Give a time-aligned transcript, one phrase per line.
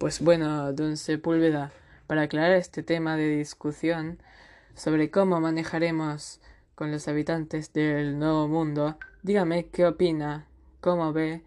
[0.00, 1.72] Pues bueno, don Sepúlveda,
[2.06, 4.18] para aclarar este tema de discusión
[4.74, 6.40] sobre cómo manejaremos
[6.74, 10.48] con los habitantes del Nuevo Mundo, dígame qué opina,
[10.80, 11.44] cómo ve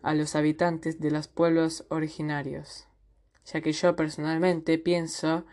[0.00, 2.86] a los habitantes de los pueblos originarios,
[3.44, 5.44] ya que yo personalmente pienso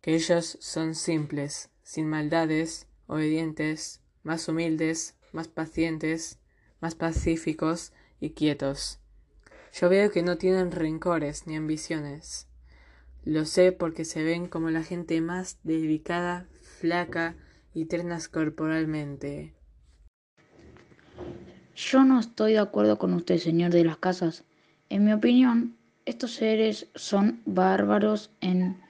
[0.00, 6.38] que ellos son simples, sin maldades, obedientes, más humildes, más pacientes,
[6.80, 8.98] más pacíficos y quietos.
[9.78, 12.48] Yo veo que no tienen rencores ni ambiciones.
[13.24, 17.36] Lo sé porque se ven como la gente más dedicada, flaca
[17.74, 19.52] y ternas corporalmente.
[21.74, 24.44] Yo no estoy de acuerdo con usted, señor de las casas.
[24.88, 28.80] En mi opinión, estos seres son bárbaros en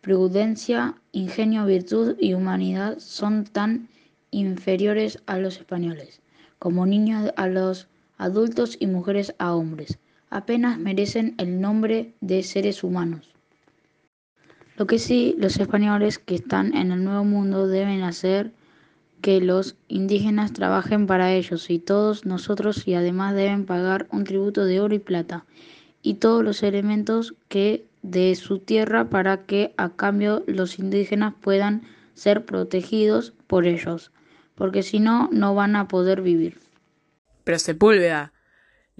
[0.00, 3.90] prudencia, ingenio, virtud y humanidad son tan
[4.30, 6.22] inferiores a los españoles,
[6.58, 9.98] como niños a los adultos y mujeres a hombres.
[10.32, 13.34] Apenas merecen el nombre de seres humanos.
[14.78, 18.50] Lo que sí, los españoles que están en el Nuevo Mundo deben hacer
[19.20, 24.64] que los indígenas trabajen para ellos y todos nosotros y además deben pagar un tributo
[24.64, 25.44] de oro y plata
[26.00, 31.82] y todos los elementos que de su tierra para que a cambio los indígenas puedan
[32.14, 34.12] ser protegidos por ellos,
[34.54, 36.58] porque si no, no van a poder vivir.
[37.44, 38.31] Pero Sepúlveda,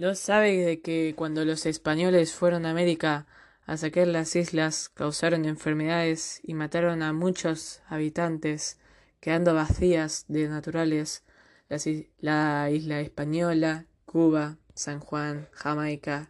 [0.03, 3.25] ¿no sabe de que cuando los españoles fueron a América
[3.65, 8.79] a saquear las islas causaron enfermedades y mataron a muchos habitantes,
[9.21, 11.23] quedando vacías de naturales
[12.19, 16.29] la isla española, Cuba, San Juan, Jamaica,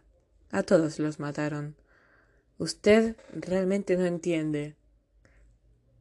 [0.52, 1.74] a todos los mataron.
[2.58, 4.76] Usted realmente no entiende.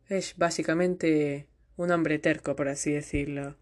[0.09, 3.55] Es básicamente un hombre terco, por así decirlo.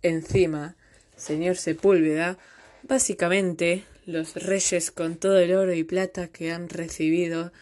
[0.00, 0.74] Encima,
[1.16, 2.38] señor Sepúlveda,
[2.82, 7.52] básicamente los reyes con todo el oro y plata que han recibido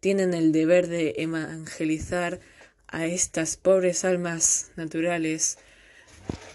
[0.00, 2.40] tienen el deber de evangelizar
[2.88, 5.58] a estas pobres almas naturales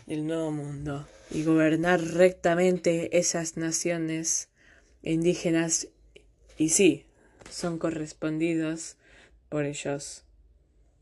[0.08, 4.50] del nuevo mundo y gobernar rectamente esas naciones
[5.04, 5.88] indígenas
[6.58, 7.06] y sí,
[7.50, 8.98] son correspondidos
[9.50, 10.24] por ellos.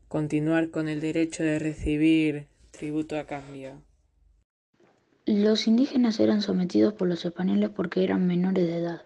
[0.08, 3.82] Continuar con el derecho de recibir tributo a cambio.
[5.26, 9.02] Los indígenas eran sometidos por los españoles porque eran menores de edad.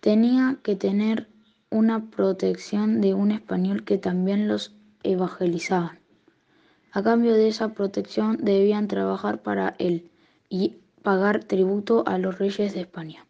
[0.00, 1.28] Tenía que tener
[1.70, 5.96] una protección de un español que también los evangelizaba.
[6.92, 10.10] A cambio de esa protección debían trabajar para él
[10.50, 13.26] y pagar tributo a los reyes de España.